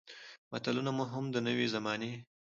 متلونه 0.51 0.91
مو 0.97 1.05
هم 1.13 1.25
د 1.33 1.37
نوې 1.47 1.67
زمانې 1.75 2.11